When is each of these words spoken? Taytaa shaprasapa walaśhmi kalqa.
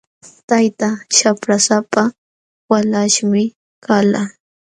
Taytaa 0.49 0.95
shaprasapa 1.17 2.03
walaśhmi 2.71 3.43
kalqa. 3.85 4.23